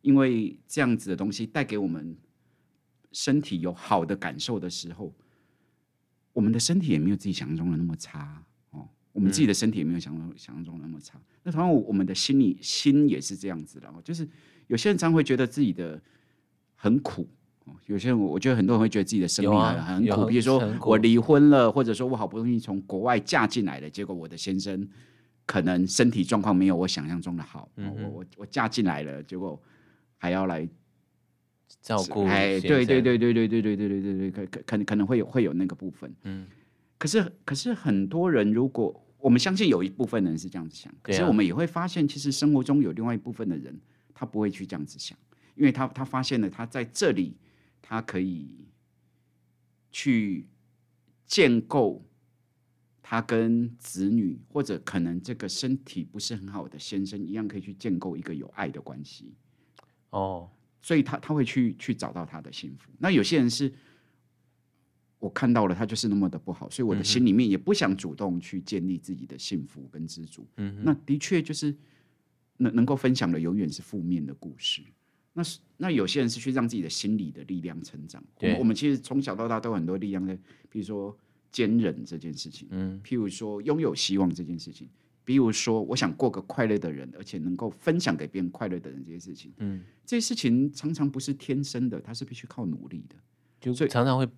[0.00, 2.16] 因为这样子的东西带给我们
[3.12, 5.14] 身体有好的感受的时候。
[6.36, 11.18] 我们的身体也没有自己想象中的那么差哦，我们自己的身体也没有想象想象中的那么差。
[11.42, 14.28] 那同样，我们的心理心也是这样子的哦，就是
[14.66, 15.98] 有些人常会觉得自己的
[16.74, 17.26] 很苦
[17.64, 24.86] 哦，有些人我觉得很多人会觉得自己的生命很很苦，比如说我离婚了，或者说我好不容易从国外嫁进来了，结果我的先生
[25.46, 29.58] 可能身体状况没有我想象中的好，我我我嫁进来了，结果
[30.18, 30.68] 还要来。
[31.80, 36.46] 照顾哎，对对对对对对对对对对对，可可可能可能会有会有那个部分，嗯，
[36.98, 43.78] 可是可是很多人，如果我们相信有一部分人是这样子想，可是我们也会发现，其实生活中有另外一部分的人，
[44.14, 45.16] 他不会去这样子想，
[45.54, 47.36] 因为他他发现了他在这里，
[47.80, 48.66] 他可以
[49.90, 50.48] 去
[51.26, 52.04] 建构
[53.02, 59.34] 他跟子女，或者可能这个身体不是很好的先生一样，可以去建构一个有爱的关系，
[60.10, 60.50] 哦。
[60.86, 62.92] 所以他他会去去找到他的幸福。
[62.96, 63.72] 那有些人是，
[65.18, 70.46] 我看到了他就是那么的不好，所以我的心里面也不想主动去建立自己的幸福跟知足。
[70.58, 71.74] 嗯，那的确就是
[72.58, 74.80] 能能够分享的永远是负面的故事。
[75.32, 78.22] 那是那有些人是去让自己的心理的力量成长。
[78.40, 80.38] 我们我们其实从小到大都有很多力量在，
[80.70, 81.18] 比如说
[81.50, 84.88] 坚韧这件事情，嗯，譬如说拥有希望这件事情。
[85.26, 93.16] 比如说，我想过个快乐的人，而且能够分享给别人快乐的人，这些事情，嗯，这些事情常常不是天生的，它是必须靠努力的，
[93.60, 94.28] 就常常会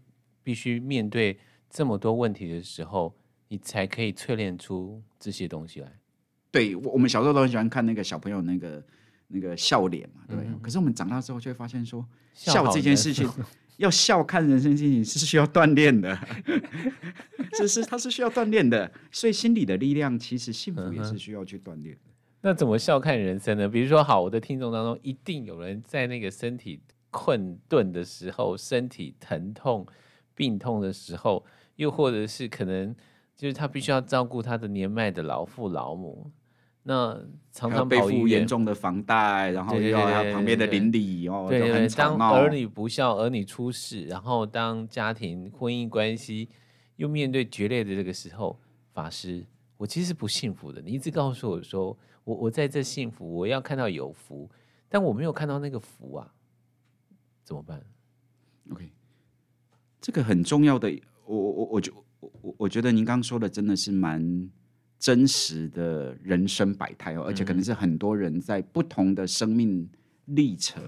[0.42, 3.14] 必须面对这么多问题的时候，
[3.48, 5.92] 你才可以淬炼出这些东西来。
[6.51, 8.83] 对，我我们小时候都很喜欢看那个小朋友那个
[9.27, 10.38] 那个笑脸嘛，对。
[10.38, 13.29] 嗯、可是我们长大之后就会发现说，笑这件事情。
[13.79, 16.17] 要笑看人生心情是需要锻炼的，
[17.55, 22.12] 是 是，它是需要锻炼的，所以心理的力量其实幸福也是需要去锻炼的。
[22.41, 23.69] 那怎么笑看人生呢？
[23.69, 29.87] 比如说，好，我的听众当中一定有人在那个身体困顿的时候，身体疼痛、
[30.35, 31.45] 病痛的时候，
[31.77, 32.95] 又或者是可能
[33.37, 36.31] 就是他必须要照顾他的年迈的老父老母。
[36.88, 37.22] 那
[37.53, 46.48] 常常背负严重的房贷，然后又要旁边的邻里哦，对，对，对，对，当儿女不孝，儿女出事，然后当家庭婚姻关系
[46.96, 48.59] 又面对决裂的这个时候，
[48.94, 49.44] 法师，
[49.77, 50.81] 我其实不幸福的。
[50.81, 54.48] 你一直告诉我说，我我在这幸福，我要看到有福，
[54.88, 56.33] 但我没有看到那个福啊，
[57.44, 57.85] 怎么办
[58.70, 58.90] ？OK，
[60.01, 60.90] 这个很重要的，
[61.27, 61.92] 我我我我觉
[62.40, 64.51] 我我觉得您刚刚说的真的是蛮。
[64.98, 69.88] 真实的人生百态哦，而且可能是很多人在不同的生命
[70.26, 70.82] 历程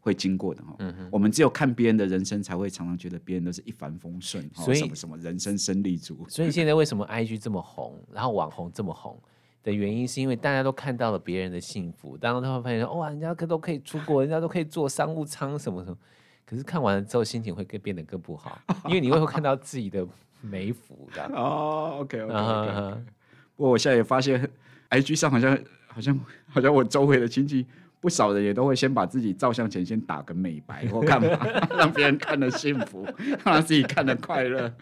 [0.00, 0.74] 会经过的哈。
[0.80, 6.26] 嗯哼，我们只有看别人的人生，才会常常觉得别人都是一帆风顺，所以什么什么人生胜利组。
[6.28, 9.16] 所以现在为什么 IG 这么红，然后网红这么红
[9.62, 15.96] 的原因，是因为大家都看到了别人的幸福，当然他会发现说，哇，人家可都可以出国，人家都可以坐商务舱什么什么。
[16.44, 20.04] 可是看完了之后，心情会更变得更不好，因为你会看到自己的
[20.40, 21.22] 没福的。
[21.26, 22.94] 哦，OK OK OK。
[22.94, 23.19] 不
[23.60, 24.48] 过我现在也发现
[24.90, 27.66] ，IG 上好像好像好像我周围的亲戚
[28.00, 31.28] 不少人也都会先把自己照相前先打个美白，或干嘛，
[31.76, 33.06] 让别人看得幸福，
[33.44, 34.72] 让自己看得快乐。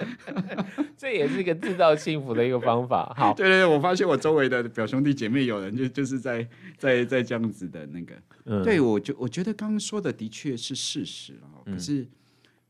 [0.96, 3.12] 这也是一个制造幸福的一个方法。
[3.18, 8.14] 好，对对对，我发现我周围的表兄弟姐妹有人就就是在在在这样子的那个，
[8.44, 11.58] 嗯、对我就我觉得刚刚说的的确是事实啊。
[11.66, 12.06] 可是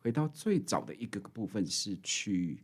[0.01, 2.59] 回到最早的一个部分是去。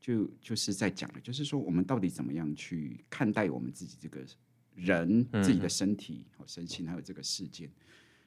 [0.00, 4.24] 就就是在讲的，就是说我们到底怎么样去看待我们自己这个
[4.74, 7.68] 人、嗯、自己的身体、和身心，还有这个世界，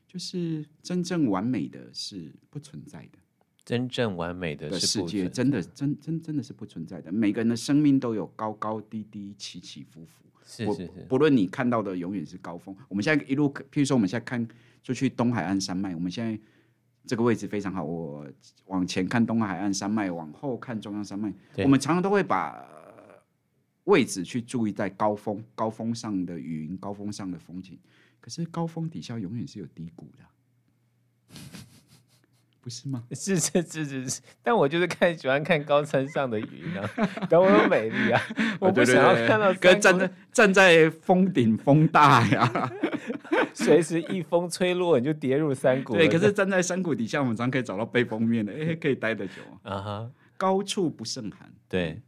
[0.08, 3.18] 就是真正完美的是不存在的。
[3.66, 7.12] 真正完美的世界，真的真真真的是不存在的。
[7.12, 10.24] 每个人的生命都有高高低低、起起伏伏。
[10.46, 12.76] 是是是，不论你看到的永远是高峰。
[12.88, 14.48] 我们现在一路，譬如说我们现在看
[14.84, 16.40] 出去东海岸山脉，我们现在。
[17.06, 18.26] 这个位置非常好，我
[18.68, 21.34] 往前看东海岸山脉，往后看中央山脉。
[21.58, 22.66] 我们常常都会把
[23.84, 27.78] 位置去注意在高峰，高峰上的云，高峰上的风景。
[28.22, 31.38] 可是高峰底下永远是有低谷的，
[32.62, 33.04] 不是吗？
[33.12, 34.22] 是是是是是。
[34.42, 36.48] 但我就是看喜欢看高山上的云
[36.80, 36.90] 啊，
[37.30, 38.22] 多么美丽啊！
[38.62, 42.72] 我不想要看到跟站在站在峰顶风大呀。
[43.56, 45.94] 随时一风吹落，你就跌入山谷。
[45.94, 49.78] 对，可是站在山谷底下，我们常可以找到背风面的，哎，可以待得久啊。
[49.78, 50.10] Uh huh.
[50.38, 51.52] 高处不胜寒。
[51.70, 52.02] 对，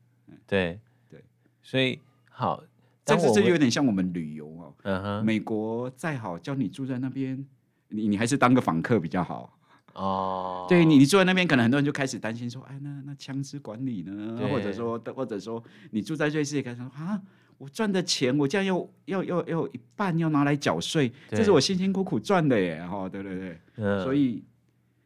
[0.48, 0.80] 对，
[1.10, 1.24] 对。
[1.62, 2.64] 所以好，
[3.04, 4.74] 但是这有点像我们旅游哦。
[4.84, 5.24] Uh huh.
[5.24, 7.46] 美国再好，叫你住在那边，
[7.90, 9.58] 你你还是当个访客比较好。
[9.94, 10.66] 哦。
[10.66, 14.38] Uh 对你，你住在那边，可能很多人就开始担心说，哎，那那枪支管理呢？
[14.52, 17.22] 或者说，或者说，你住在瑞士，也开始说啊。
[17.58, 21.38] 我赚的钱，我这样要要要要一半要拿来缴税，对。
[21.38, 24.44] 这是我辛辛苦苦赚的耶，哈，对对对，嗯、所以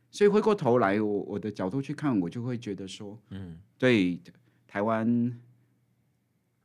[0.09, 4.19] 所以回过头来，我我的角度去看，我就会觉得说，嗯，对
[4.67, 5.39] 台湾，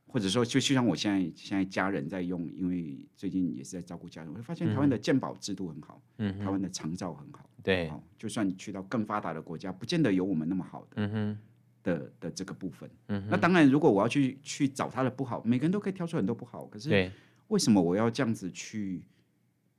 [0.06, 11.38] 或者说就就像我现在现在家人在用，因为最近也是在照顾家人，我会发现台湾的健保制度很好，嗯，台湾的长照很好，对，就算你去到更发达的国家，不见得有我们那么好的，嗯哼。
[11.84, 16.64] 的的这个部分，嗯、那当然，如果我要去去找他的不好，每个人都可以挑出很多不好。
[16.66, 17.12] 可是，
[17.48, 19.02] 为什么我要这样子去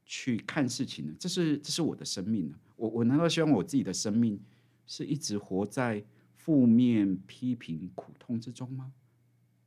[0.06, 1.14] 去看事情呢？
[1.20, 2.78] 这是这是我的生命呢、啊。
[2.78, 4.40] 我我难道希望我自己的生命
[4.86, 8.94] 是一直活在负面、批评、苦痛之中吗？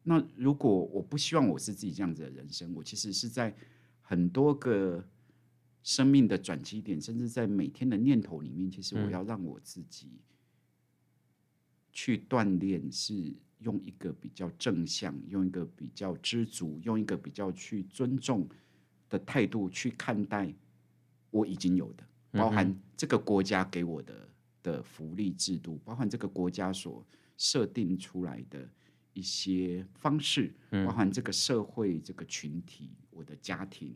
[0.05, 3.53] 那如果我不希望我是自己这样子的人生，我其实是在
[4.01, 5.05] 很多个
[5.83, 10.09] 生命的转机点，甚至在每天的念头里面，其实我要让我自己。
[12.01, 18.49] 去锻炼是用一个比较正向，用一个比较知足，用一个比较去尊重
[19.11, 20.55] 的态度去看待
[21.33, 24.29] 我已经有的，包含这个国家给我的
[24.63, 27.05] 的福利制度，包含这个国家所
[27.37, 28.71] 设定出来的
[29.13, 33.93] 一些方式，包含这个社会这个群体，我的家庭。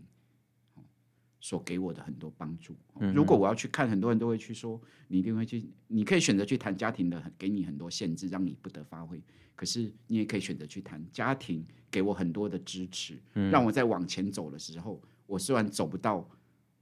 [1.42, 2.74] 所给我的很多帮助。
[3.12, 5.68] 如果我要去看，很多人都会去说，你一定会去。
[5.88, 9.20] 你可以选择去谈家庭的，给你很多限制，让你不得发挥。
[9.56, 16.26] 可是你也可以选择去谈家庭给我很多的支持，让我在往前走的时候，我虽然走不到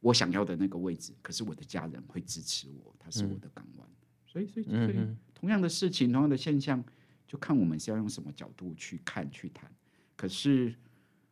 [0.00, 3.88] 我想要的那个位置，可是我的家人会支持我，他是我的港湾。
[4.26, 4.98] 所以，所以，所以，
[5.34, 6.84] 同样的事情，同样的现象，
[7.26, 9.72] 就看我们是要用什么角度去看、去谈。
[10.16, 10.74] 可是。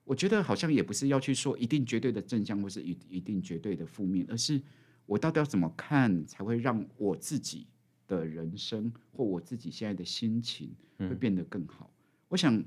[0.09, 4.59] 我觉得好像也不是要去说一定绝对的正向，或是一一定绝对的负面，而是
[5.05, 7.66] 我到底要怎么看，才会让我自己
[8.07, 11.92] 的人生或我自己现在的心情会变得更好。
[12.29, 12.64] 我想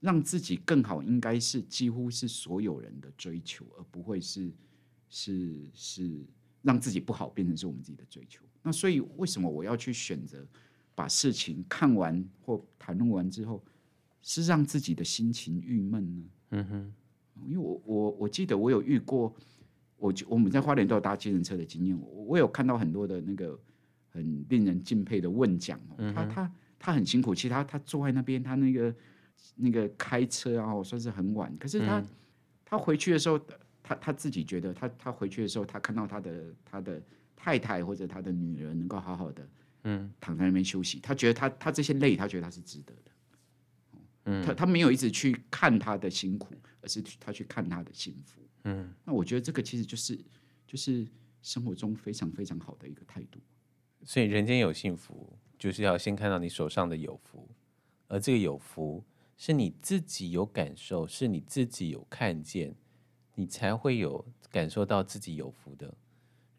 [0.00, 4.50] 让自己更好，应该是几乎是所有人的追求，而不会是
[5.10, 6.24] 是是
[6.62, 8.42] 让自己不好变成是我们自己的追求。
[8.62, 10.42] 那所以为什么我要去选择
[10.94, 13.62] 把事情看完或谈论完之后？
[14.22, 16.24] 是让自己的心情郁闷呢？
[16.50, 16.92] 嗯哼，
[17.46, 19.34] 因为我我我记得我有遇过，
[19.96, 23.58] 我我们在花莲都有搭计程车的经验，我我有看到很多的那个
[24.08, 28.94] 很令人敬佩的问讲哦，嗯、他他他很辛苦，其实他他坐在那边，他那个
[29.56, 32.06] 那个开车啊，算是很晚，可是他、嗯、
[32.64, 33.40] 他回去的时候，
[33.82, 37.00] 他他自己觉得他他回去的时候，他看到他的他的
[37.36, 39.48] 太太或者他的女儿能够好好的
[39.84, 43.09] 嗯躺在那边休息，他觉得他他这些累，他觉得他是值得的。
[44.24, 48.40] 他他没有一直去看他的辛苦，而是他去看他的幸福。
[48.64, 50.18] 嗯，那我觉得这个其实就是
[50.66, 51.06] 就是
[51.42, 53.40] 生活中非常非常好的一个态度。
[54.04, 57.48] 所以人间有幸福，就是要先看到你手上的有福，
[58.08, 59.02] 而这个有福
[59.36, 62.74] 是你自己有感受，是你自己有看见，
[63.34, 65.94] 你才会有感受到自己有福的。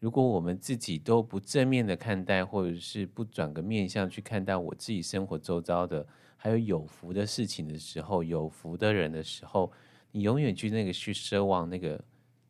[0.00, 6.04] 如果我们自己都不正面的看待，或者是不转个面向去看待我自己生活周遭的。
[6.42, 9.72] 还有有福的事情的时候，有福的人的时候，
[10.10, 12.04] 你永远去那个去奢望那个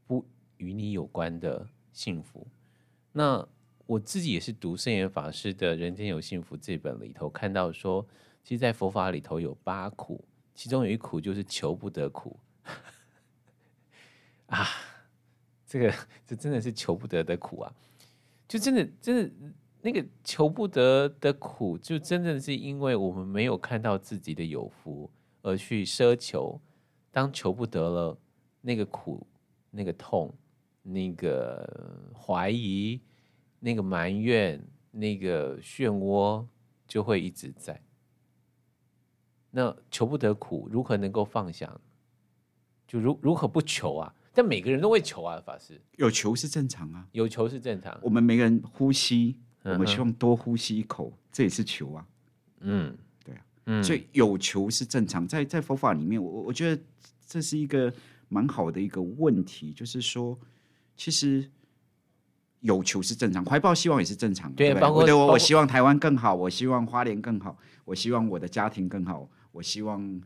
[0.06, 0.26] 不
[0.56, 2.46] 与你有关的幸福。
[3.12, 3.46] 那
[3.84, 8.08] 我自己也是读圣严法师的《人间有幸福》这本里头看到说，
[8.42, 10.24] 其实，在佛法里头有八苦，
[10.54, 12.40] 其中有一苦就是求不得苦
[14.48, 14.66] 啊，
[15.66, 15.94] 这个
[16.26, 17.74] 这真的是求不得的苦啊，
[18.48, 19.30] 就真的真的。
[19.84, 25.10] 那个求不得的苦，就真的是因为我们没有看到自己的有福
[25.42, 26.60] 而去奢求。
[27.10, 28.18] 当求不得了，
[28.60, 29.26] 那个苦、
[29.70, 30.32] 那个痛、
[30.82, 33.00] 那个怀疑、
[33.58, 36.46] 那个埋怨、那个漩涡
[36.86, 37.78] 就会一直在。
[39.50, 41.78] 那求不得苦，如何能够放下？
[42.86, 44.14] 就如如何不求啊？
[44.32, 45.78] 但每个人都会求啊，法师。
[45.96, 47.98] 有求是正常啊，有求是正常。
[48.02, 49.38] 我们每个人呼吸。
[49.64, 52.06] 我们希望多呼吸一口，这也是求啊。
[52.60, 55.26] 嗯，对啊，嗯，所以有求是正常。
[55.26, 56.82] 在在佛法里面，我我觉得
[57.26, 57.92] 这是一个
[58.28, 60.38] 蛮好的一个问题，就是说，
[60.96, 61.48] 其实
[62.60, 64.56] 有求是正常，怀抱希望也是正常的。
[64.56, 70.20] 对，包括对我，我希望台湾更好，我希望花莲更好，我希望我的家庭更好，我希望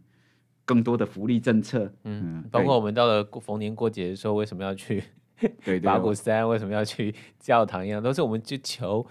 [0.65, 1.91] 更多的福利政策。
[2.05, 5.03] 嗯，包括我们到了逢年过节的时候，为什么要去
[5.65, 6.47] 对法鼓山？
[6.47, 9.07] 为什么要去教堂一样，都是我们去求。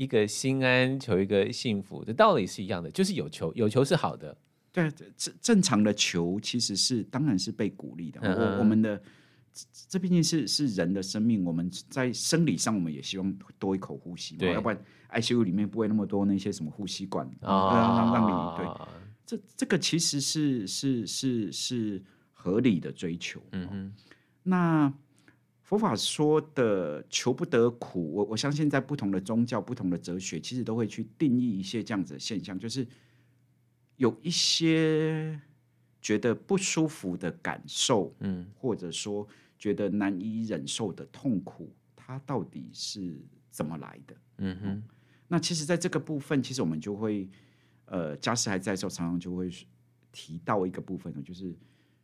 [0.00, 4.34] 一个心安，求一个幸福，这道理是一样的，就是有求，有求是好的。
[4.72, 8.18] 对，正正常的求其实是当然是被鼓励的。
[8.22, 8.98] 嗯、我我们的
[9.90, 14.82] 这毕竟是是人的生命，我们在生理上我们也希望多一口呼吸嘛，要不然
[15.12, 18.86] ICU 里面不会那么多那些什么呼吸管啊，让、你对。
[19.26, 22.02] 这这个其实是是是是
[22.32, 23.38] 合理的追求。
[23.52, 23.92] 嗯哼，
[24.44, 24.90] 那。
[25.70, 32.84] 佛法说的求不得苦，我我相信在不同的宗教、不同的哲学，其实都会去定义一些这样子的现象，就是
[33.94, 35.40] 有一些
[36.02, 39.24] 觉得不舒服的感受，嗯，或者说
[39.60, 44.16] 觉得难以忍受的痛苦，它到底是怎么来的？
[44.38, 44.82] 嗯哼。
[45.28, 47.28] 那其实，在这个部分，其实我们就会，
[47.84, 49.48] 呃，家师还在的时候，常常就会
[50.10, 51.54] 提到一个部分，就是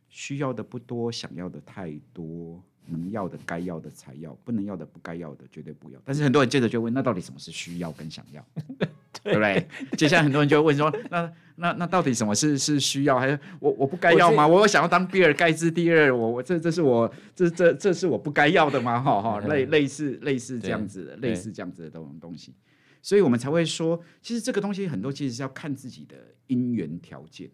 [0.07, 2.63] 需要的不多，想要的太多。
[2.87, 5.99] 能要的、该要的才要，不能要的、不该要的绝对不要。
[6.05, 8.45] 但是很多人接着就问：那到底什么是需要跟想要？
[9.23, 9.67] 对不对？
[9.97, 13.17] 接下来很多人就会问说： 那那那到底什么是是需要？
[13.17, 14.47] 还是我我不该要吗？
[14.47, 18.99] 我，我想要当比尔盖茨第二，我我这这是我这这这是我不该要的吗？
[18.99, 22.53] 哈哈，类类似类似这样子的，类似这样子的这种东西。
[23.01, 26.15] 所以我们才会说，其实这个东西很多其实是要看自己的
[26.47, 27.49] 因缘条件，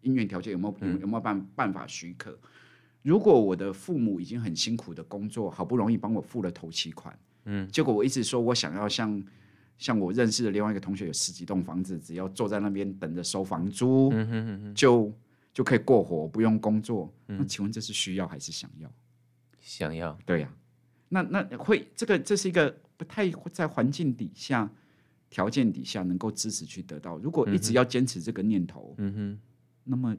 [0.00, 2.38] 因缘条件有没有有没有办办法许可。
[3.06, 9.22] 如果我的父母已经很辛苦的工作，好不容易帮我付了头期款，嗯，结果我一直说我想要像
[9.78, 15.12] 像我认识的另外一个同学有十几栋房子，只要坐在那边等着收房租，嗯、哼哼哼就
[15.54, 17.08] 就可以过活，不用工作。
[17.28, 18.92] 嗯、那请问这是需要还是想要？
[19.60, 20.18] 想要。
[20.26, 20.58] 对呀、啊，
[21.10, 24.68] 那那会这个这是一个不太在环境底下
[25.30, 27.18] 条件底下能够支持去得到。
[27.18, 29.38] 如果一直要坚持这个念头，嗯哼，
[29.84, 30.16] 那么。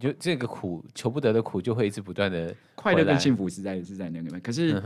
[0.00, 4.40] 就这个苦求不得的苦，就会一直不断的快乐跟幸福是在是在那里面。
[4.40, 4.82] 可是，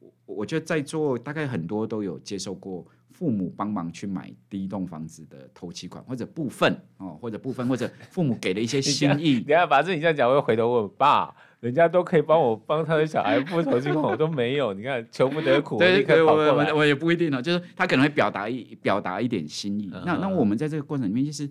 [0.00, 9.40] 我我觉得在座大概很多都有接受过父母帮忙去买第一栋房子的头期款，或者部分哦，或者部分，或者父母给了一些心 意。
[9.40, 14.74] 等下把这你这样讲，我又回头问爸，人家都可以帮我帮他的小孩付头期款，我都没有。
[14.74, 19.90] 你看求不得苦，对，可以我我我也不一定哦，就是他可能会表达一表达一点心意。
[20.04, 21.48] 那那我们在这个过程里面，就是。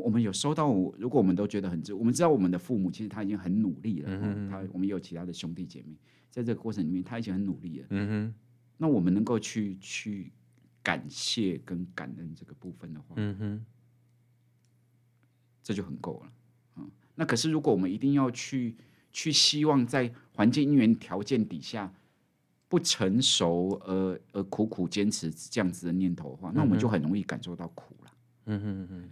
[0.00, 4.08] 我们有收到，如果我们都觉得很知，我们知道我们的父母其实他已经很努力了。
[4.10, 5.96] 嗯，他我们也有其他的兄弟姐妹，
[6.30, 7.86] 在这个过程里面他已经很努力了。
[7.90, 8.34] 嗯哼，
[8.76, 10.32] 那我们能够去去
[10.82, 13.64] 感谢跟感恩这个部分的话，嗯哼，
[15.62, 16.32] 这就很够了。
[16.76, 18.76] 嗯，那可是如果我们一定要去
[19.12, 21.92] 去希望在环境因缘条件底下
[22.68, 28.12] 不成熟而而苦苦坚持这样子的念头的话，那我们就很容易感受到苦了。
[28.46, 29.10] 嗯哼嗯哼。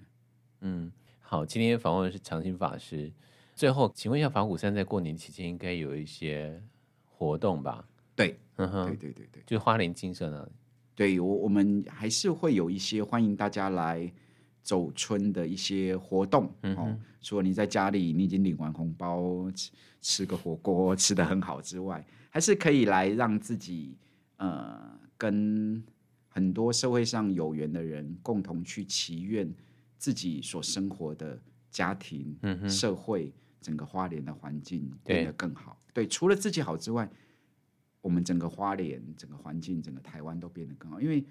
[0.67, 0.91] 嗯，
[1.21, 3.13] 好，今天访问的是长兴法师。
[3.55, 6.61] 最后，请问一下，法鼓山在过年期间应该有一些
[7.05, 7.89] 活动吧？
[8.17, 10.49] 对，嗯哼，对对对对，就花莲精舍呢？
[10.97, 14.13] 对，我我们还是会有一些欢迎大家来
[14.61, 16.53] 走春的一些活动。
[16.63, 23.97] 嗯，哦，除了你在家里你已经领完红包，吃吃个火锅吃的很好之外，还是可以来让自己
[24.39, 25.81] 呃跟
[26.27, 29.49] 很多社会上有缘的人共同去祈愿。
[29.99, 31.41] 自己所生活的
[31.71, 35.81] 家庭、嗯、社会、整个花莲的环境变得更好。
[35.93, 37.11] 对，对，除了自己好之外，
[38.01, 41.01] 我们整个花莲、整个环境、整个台湾都变得更好。
[41.01, 41.25] 因为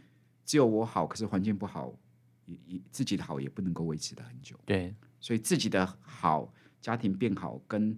[0.43, 1.97] 只有我好，可是环境不好，
[2.45, 4.59] 也也自己的好也不能够维持的很久。
[4.65, 7.97] 对，所以自己的好、家庭变好，跟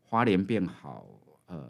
[0.00, 1.06] 花莲变好，
[1.46, 1.68] 呃，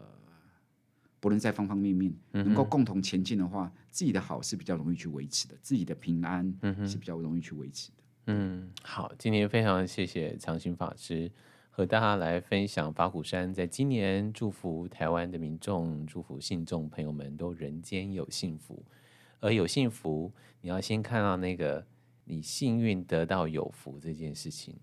[1.19, 6.45] 不论在方方面面能够共同前进的话，嗯、自己的好是比较容易去维持的，自己的平安
[6.87, 8.03] 是比较容易去维持的。
[8.27, 11.31] 嗯，好，今天非常谢谢长兴法师
[11.69, 18.83] 和大家来分享法鼓山在今年祝福台湾的民众，祝福信众朋友们都人间有幸福。
[19.41, 21.85] 而有幸福，你要先看到那个
[22.23, 24.75] 你幸运得到有福这件事情。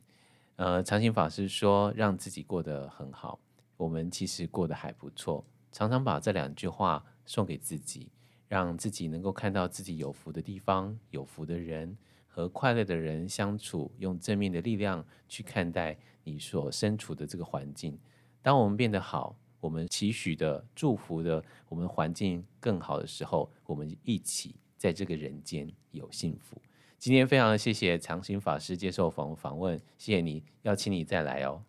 [0.54, 3.40] 呃，长兴法师说，让自己过得很好，
[3.76, 5.44] 我们其实过得还不错。
[5.72, 8.08] 常常把这两句话送给自己，
[8.46, 11.96] 让自己能够看到自己有福的地方，有福的人。
[12.34, 17.98] 和快乐的人相处，用正面的力量去看待你所身处的这个环境。
[18.40, 26.56] 当我们变得好，我们期许的、祝福的，我们环境更好的时候，我们一起在这个人间有幸福。
[26.98, 31.62] 今天非常谢谢长兴法师接受访访问，谢谢你，邀请你再来哦。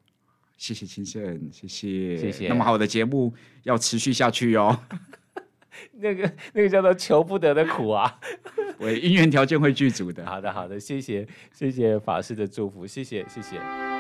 [0.56, 2.48] 谢谢清盛，谢谢，谢谢。
[2.48, 3.34] 那么好的节目
[3.64, 4.80] 要持续下去哦。
[6.00, 8.20] 那个那个叫做求不得的苦啊，
[8.80, 10.26] 我姻缘条件会具足的。
[10.26, 13.93] 好的好的，谢谢谢谢法师的祝福，谢谢谢谢。